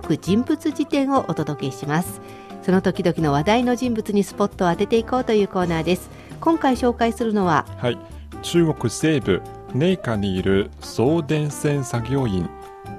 [0.00, 2.20] 国人物辞典をお届けします。
[2.62, 6.10] その時々の話題の人物にスポットを当てていこうというコーナーです。
[6.40, 7.98] 今回紹介するのははい。
[8.42, 9.40] 中国西部
[9.74, 12.48] 寧夏にいる送電線作業員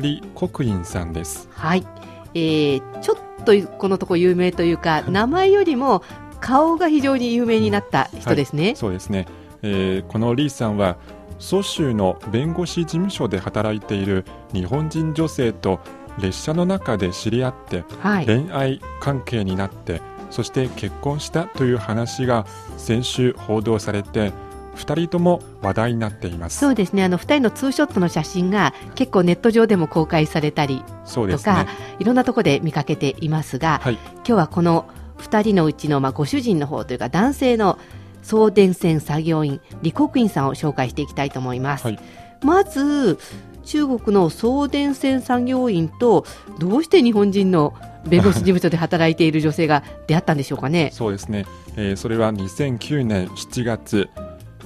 [0.00, 1.48] 李国印さんです。
[1.52, 1.86] はい、
[2.34, 6.02] えー、ちょっとこのとこ有名というか名前よりも
[6.40, 9.26] 顔が非常に有名になった人ですね、はい、そうですね、
[9.62, 10.96] えー、この李さんは
[11.38, 15.80] 蘇州の弁護士事務所で働いている日本人女性と
[16.18, 20.00] 列車の中で知り合って、はい、恋愛関係になって
[20.30, 22.46] そして結婚したという話が
[22.76, 24.32] 先週報道されて
[24.74, 26.58] 2人とも話題になっています。
[26.58, 27.04] そうですね。
[27.04, 30.82] あの2人のツーショットの写真が結構ネット上でも公開されたり
[31.14, 34.86] とか、ね、いろんなところで見かけていますが、はい、今日はこの
[35.18, 37.78] 2人のうちの、まあ、ご主人の方というか男性の
[38.22, 41.84] 送電線作業員李国院さんを紹介していきたいと思います。
[41.84, 41.98] はい、
[42.42, 43.18] まず
[43.64, 46.24] 中国の送電線作業員と
[46.58, 47.74] どうして日本人の
[48.06, 50.90] 弁護士事務所で働いている女性が出会ったんでしょうかね？
[50.94, 54.08] そうですね、えー、それは2009年7月、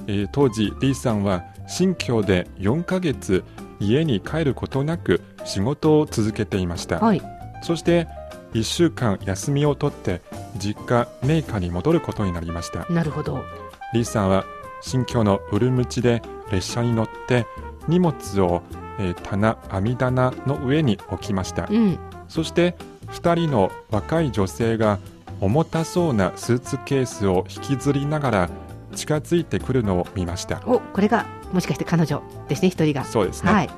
[0.07, 3.43] えー、当時李さんは新居で4ヶ月
[3.79, 7.21] 家に帰ることなく仕事を続けていました、はい、
[7.61, 8.07] そして
[8.53, 10.21] 1週間休みを取って
[10.57, 12.85] 実家メーカーに戻ることになりました。
[12.91, 13.43] なるほど。
[13.91, 14.45] 李さんは
[14.81, 17.45] 新居のウルムチで列車に乗って
[17.87, 18.61] 荷物を、
[18.99, 22.75] えー、棚網棚の上に置きました、うん、そして
[23.07, 24.99] 2人の若い女性が
[25.41, 28.49] 重たそうなスーツケースを引きずりながら
[28.95, 30.61] 近づいてくるのを見ました。
[30.65, 33.05] おこれがもしかして彼女ですね一人が。
[33.05, 33.69] そうですね、はい、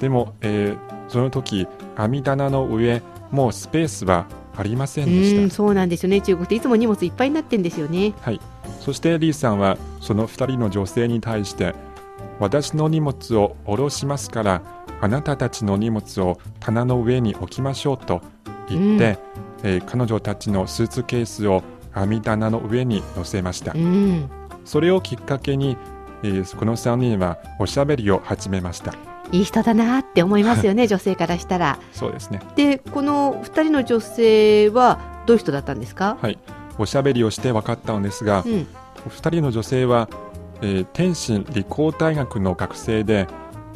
[0.00, 5.54] でも、えー、その時網棚の上もうスペースはありませんでした。
[5.54, 6.20] そうなんですよね。
[6.20, 8.12] 中国っていつも荷物いっぱいになってんですよね。
[8.20, 8.40] はい。
[8.80, 11.74] そしてリーさんはその2人の女性に対して
[12.40, 14.62] 私の荷物を下ろしますから
[15.00, 18.22] あなたたちの荷物を棚の上に置きましょうと
[18.68, 19.18] 言って、
[19.62, 21.62] うん、えー、彼女たちのスーツケースを
[21.92, 24.28] 網棚の上に乗せました、うん、
[24.64, 25.76] それをきっかけに、
[26.22, 28.94] えー、この3人はおしゃべりを始めました。
[29.32, 31.78] いい人だなって思いますよね 女性からしたら。
[31.92, 32.40] そうですね。
[32.56, 36.16] でこの2人の女性はどういう人だったんですか？
[36.20, 36.38] はい。
[36.78, 38.66] おしゃべりをして分かったのですが、うん、
[39.08, 40.08] 2人の女性は、
[40.62, 43.26] えー、天津理工大学の学生で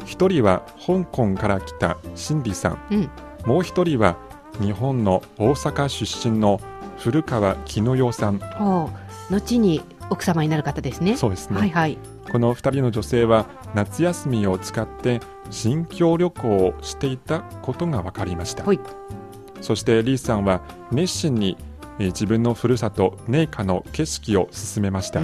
[0.05, 3.01] 1人は香港から来たシンディさん、うん、
[3.45, 4.17] もう1人は
[4.59, 6.61] 日本の大阪出身の
[6.97, 8.39] 古川絹代さん。
[9.29, 11.17] 後に奥様になる方ですね。
[11.17, 11.59] そうですね。
[11.59, 11.97] はいはい。
[12.31, 15.21] この2人の女性は夏休みを使って
[15.51, 18.79] 新疆旅行をしていたことが分かりました、はい、
[19.61, 21.57] そしてリーさんは熱心に
[21.97, 25.21] 自分のふるさと寧夏の景色を進めました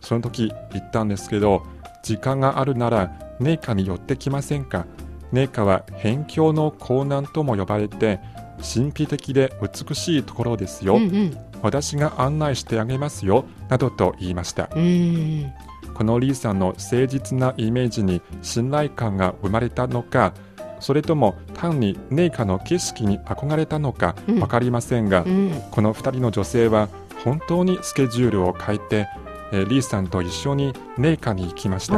[0.00, 1.62] その時言ったんですけど
[2.02, 4.86] 時間があるなら寧夏に寄ってきませんか？
[5.32, 8.20] 寧夏は辺境の港南とも呼ばれて
[8.58, 14.68] 神秘的で美しいところですよ、うんうん、私が案内してあげますよなどと言いました。
[14.68, 20.34] このリーさんの誠実なイメージに信頼感が生まれたのか
[20.78, 25.52] それとも単に寧夏の景色に憧れたのか分かりませんが、うん。
[25.52, 26.88] うん、この2人の女性は
[27.24, 29.08] 本当にスケジュールを変えて、
[29.56, 31.94] えー、リーさんと一緒に寧夏に行きました。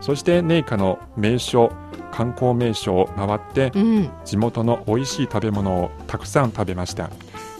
[0.00, 1.72] そして寧夏の名所
[2.12, 7.10] 観光名所を回って、うん、地元の美味しい食べ物をたくさん食べました。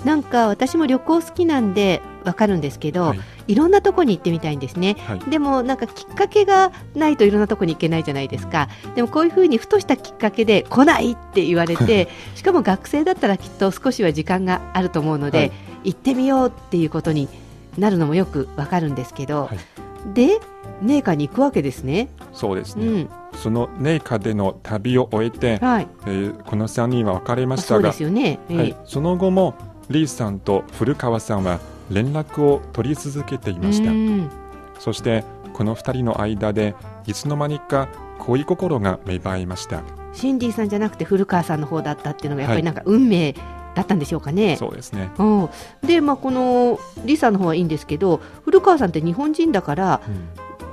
[0.04, 8.68] なんか私も旅行好きなんでわかるんですけど、はい、いろんなとこに行ってみたいんですね、はい、でもなんかきっかけがないといろんなとこに行けないじゃないですか。
[8.94, 15.52] でもこういうふうにふとしたきっかけで来ないって言われて しかも学生だったらきっと少しは時間があると思うので、はい、
[15.84, 17.28] 行ってみようっていうことに
[17.78, 19.48] なるのもよくわかるんですけど、
[20.14, 20.40] で
[20.82, 22.08] 寧夏に行くわけですね。
[22.32, 29.54] そうですね、うん、その寧夏での旅を終えて、はい、えー、この3人は別れましたがそはい、その後も
[29.90, 33.90] リーさんと古川さんは連絡を取り続けていました。
[34.78, 36.74] そしてこの2人の間で
[37.06, 37.88] いつの間にか
[38.18, 39.82] 恋心が芽生えました。
[40.12, 43.34] シンディさんじゃなくて古川さんの方だったっていうのがやっぱりなんか運命
[43.78, 44.48] だったんでしょうかね。
[44.48, 45.48] はい、そうですね、うん、
[45.82, 50.00] で、まあ、このリさんの方はいいんですけど古川さんって日本人だから、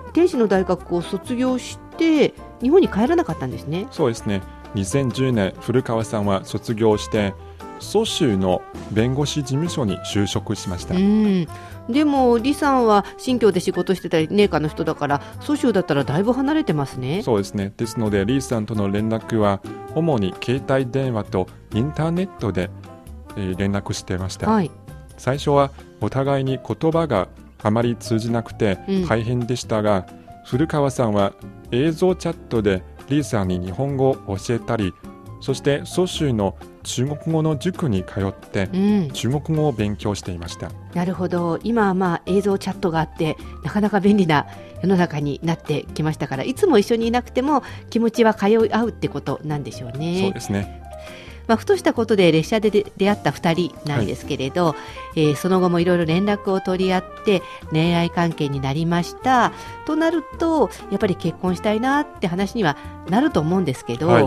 [0.06, 3.88] うん、天使の大学を卒業して日本に帰らなかったんですね。
[3.92, 4.42] そうですね。
[4.76, 7.34] 2010年古川さんは卒業して
[7.80, 8.62] 蘇州の
[8.92, 10.96] 弁護士事務所に就職しました。
[11.90, 17.22] でも李さんは新疆で仕事してたり寧夏の人だから蘇州だったらだいぶ離れてますね。
[17.22, 17.74] そうですね。
[17.78, 19.62] ですので李さんとの連絡は
[19.94, 22.85] 主に携帯電話とインターネットで、えー、
[23.36, 24.72] 連絡してました、はい、
[25.18, 25.72] 最初は
[26.02, 27.28] お互いに言葉が
[27.62, 28.78] あまり通じなくて
[29.08, 31.34] 大変でしたが、うん、古川さんは
[31.72, 34.94] 映像チャットで李さんに日本語を教えたり
[35.42, 38.68] そして蘇州の中国語の塾に通って、
[39.14, 41.60] 中国語を勉強していました、なるほど。
[41.64, 44.48] 今はまあ映像チャットがあってなかなか便利な
[44.82, 50.22] 世の中になってきましたからいつも一緒にいなくても気持ちは通い合うってことなんでしょうね。
[50.22, 50.85] そうですね
[51.48, 54.76] まあ、ふとしたことで列車で出会った2人なんですけれど、は
[55.16, 59.54] い、えー、その後もいろいろ連絡を取り合って恋愛関係になりました。
[59.86, 62.78] となるとやっぱり結婚したいなって話には
[63.10, 64.24] なると思うんですけど、はい、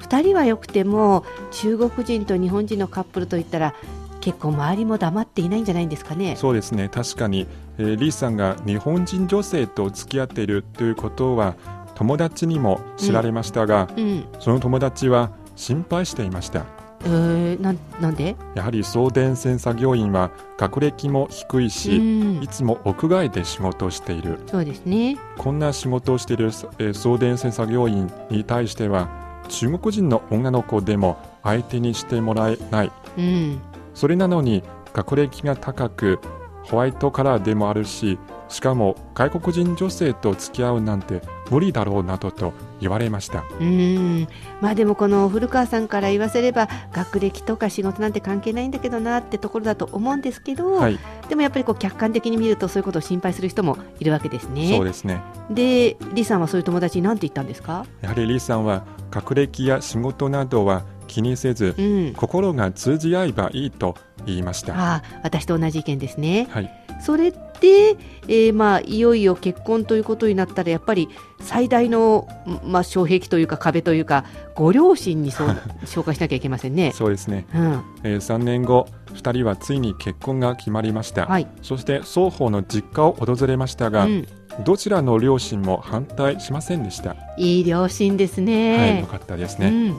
[0.00, 3.74] 2人はよくても中国人と日本人のカップルといったら
[4.20, 6.36] 結構周りも黙っていないんじゃないんですかね。
[6.36, 6.88] そうですね。
[6.88, 7.46] 確かに、
[7.78, 11.54] えー、リーさんが日本人女性と付き合っているということは
[11.94, 14.04] 友達にも知られましたが、うん。
[14.04, 16.64] うん、その友達は心配していました。
[17.04, 18.36] えー、ななんで？
[18.54, 24.40] やはり送電線作業員は学歴も低いし、うん、いつも屋外で仕事をしている。
[24.46, 25.16] そうですね。
[25.36, 26.46] こんな仕事をしている、
[26.78, 29.08] えー、送電線作業員に対しては
[29.48, 33.60] 中国人の女の子でも相手にしてもらえない、うん、
[33.94, 34.62] それなのに
[34.92, 36.20] 学歴が高く
[36.64, 38.18] ホワイトカラーでもあるし
[38.48, 43.44] しかも外国人女性と付き合うなんて無理だろうなどと言われました。
[43.60, 44.28] うん。
[44.60, 50.98] まあでもこの古川さんから言わせれば学歴とか仕事なんて関係ないんだけどなってところだと思うんですけど、はい、
[51.28, 54.74] でもやっぱりこう客観的に見るとそういうことを心配する人もいるわけですね。
[54.76, 55.20] そうですね。
[55.50, 57.86] で李さんはそういう友達に何て言ったんですか？
[58.02, 63.96] やはり李さんは学歴や仕事などは気にせず、うん、心が通じ合えばいいと
[64.26, 64.74] 言いました。
[64.76, 67.96] あ私と同じ意見ですね、はい、それで、
[68.28, 71.08] えー、まあいよいよ結婚ということになったらやっぱり
[71.40, 72.28] 最大の、
[72.64, 74.24] まあ、障壁というか壁というか
[74.54, 75.48] ご両親にそう
[75.84, 76.92] 紹介しなきゃいけませんね。
[76.96, 77.82] そうですね、うん。
[78.02, 84.26] えー、3年後2人はついに結婚が決まりました、はい、そして双方の実家を訪れましたが、うん、
[84.64, 87.16] どちらの両親も反対しませんでした。
[87.36, 88.78] いい両親ですね。
[88.78, 89.96] はいよかったですね、うん、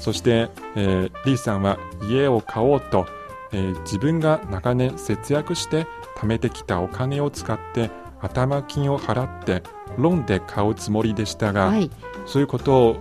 [0.00, 1.78] そして、えー、リーさんは
[2.08, 3.06] 家を買おうと、
[3.52, 5.86] えー、自分が長年節約して
[6.22, 7.90] 貯めてきたお金を使って
[8.20, 9.64] 頭金を払って
[9.98, 11.90] ローンで買うつもりでしたが、はい、
[12.26, 12.96] そういうことを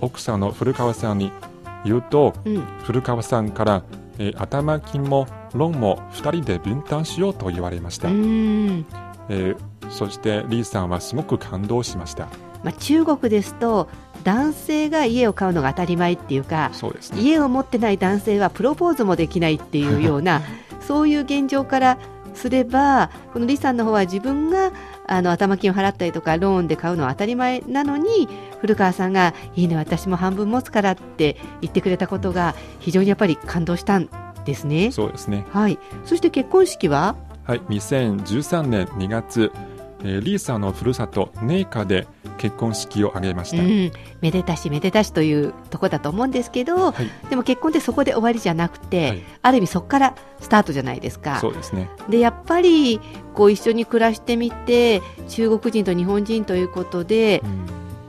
[0.00, 1.30] 奥さんの古川さんに
[1.84, 3.84] 言うと、うん、古川さんから、
[4.18, 9.56] えー、頭金もローンも2人で分担しようと言われました、えー、
[9.90, 12.26] そしてリーさんはすごく感動しました、
[12.64, 13.88] まあ、中国ですと
[14.24, 20.42] 男性が家を買うのが当たり前っていうかね、家を持ってない男性はプロポーズもできないっていうような
[20.80, 21.98] そういう現状から
[22.36, 24.72] すればこの李さんの方は自分が
[25.06, 28.28] あの頭金を払ったりとかローンで買うのは当たり前なのに
[28.60, 34.08] 古川さんがいいね私も半分持つからって言ってくれたことが非常にやっぱり感動したん
[34.44, 34.92] ですね。
[34.92, 35.46] そうですね。
[35.50, 35.78] はい。
[36.04, 37.16] そして結婚式は？
[37.44, 39.52] はい、2013年2月、
[40.02, 42.06] えー、リーさんのふるさと寧夏で
[42.38, 43.90] 結婚式を挙げました、うん、
[44.20, 51.38] めでたしめでたしというところだと思うんですけど、はい、でも結婚ってそこで終わりじゃなくて、はい、ある意味そこからスタートじゃないですか。
[51.40, 51.88] そうですね。
[52.10, 53.00] でやっぱり
[53.34, 57.66] こう一緒に暮らしてみて中国人と日本人ということで、うん、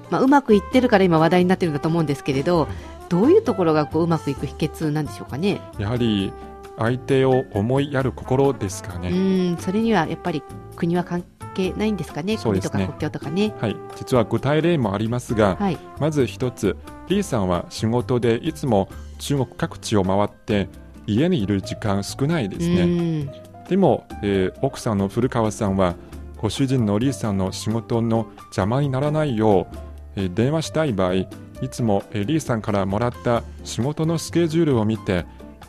[0.09, 2.67] まあ、うまくいってるから今話題になってるんだと思うんですけれど
[3.07, 5.61] どういうところがこううまくいく秘訣なんでしょうかね？
[5.79, 6.33] やはり
[6.77, 9.09] 相手を思いやる心ですかね。
[9.09, 9.13] う
[9.56, 10.44] んそれにはやっぱり
[10.75, 13.54] 国は関係ないんですかね、国とか国境とかね。
[13.59, 20.69] はい、実は具体例もありますが、はい、まず一つ、リーさんは仕事でいつも中国各地を回って
[21.07, 23.47] 家にいる時間少ないですね。
[23.68, 25.95] でも、えー、奥さんの古川さんは
[26.37, 29.78] ご主人のリーさんの仕事の邪魔にならないよう、
[30.16, 31.28] えー、電話したい場合い
[31.69, 35.25] つも、えー、リーさんからもらった仕事のスケジュールを見て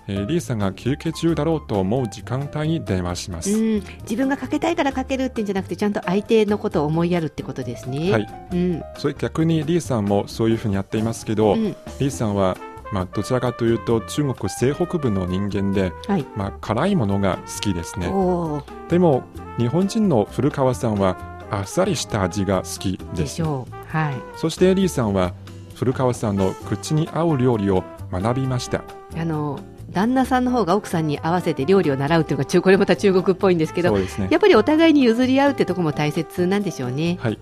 [0.09, 3.51] えー、リーさんが休憩中だろうと思う時間帯に電話します。
[3.51, 8.11] 自分がかけたいからかけるってんじゃなくてちゃんと相手のことを思いやるってことですね。
[8.11, 11.63] はい、うん、それ逆にリーさんもそういうふうにやっていますけど、うん、
[12.01, 12.57] リーさんは
[12.91, 18.07] まあ、どちらかというと中国西北部の人間で、はい、まあ、辛いものが好きですね。
[18.89, 19.25] でも
[19.59, 21.19] 日本人の古川さんは
[21.51, 23.43] あっさりした味が好きです。
[23.43, 23.67] は
[24.13, 25.35] い、そしてリーさんは
[25.75, 28.83] 古川さんの口に合う料理を学びました。
[29.17, 29.61] あの
[29.99, 37.19] 旦那さんの方が奥さんに合わせて料理を習うというのがこれまた中国っぽいんですけど、ね、やっぱりお互いに譲り合うってところも大切なんでしょうね。
[37.21, 37.39] はい。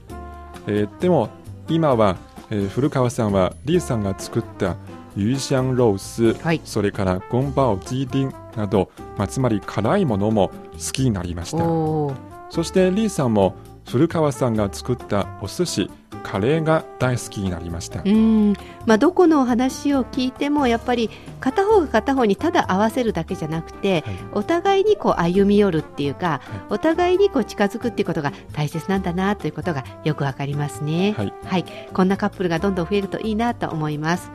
[0.66, 1.28] えー、でも
[1.68, 2.16] 今は、
[2.50, 4.76] えー、古川さんはリーさんが作った
[5.16, 11.58] 魚香ロース、はい、それからゴンバオジーディンなど、まあ、つまり辛いものも好きになりました。
[11.58, 13.54] そしてリーさんも
[13.86, 15.90] 古川さんが作ったお寿司
[16.24, 18.02] カレーが大好きになりました。
[18.04, 31.64] うん、まあ、どこの話を聞いてもやっぱり片方が片方にただ合わせるだけじゃなくて、はい、お互いにこう歩み寄るっていうか、はい、お互いにこう近づくっていうことが大切なんだなということがよくわかりますね、はい、はい、
[31.94, 34.32] こんなカップルがどんどん増えるといいなと思います。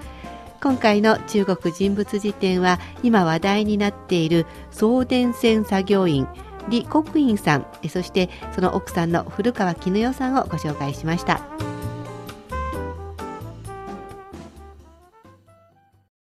[0.61, 6.27] 今回の中国人物辞典は今話題になっている送電線作業員
[6.69, 11.70] 李国院さんそしてその奥さんの古川絹代さんをご紹介しました。